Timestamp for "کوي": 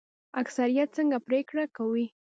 1.77-2.05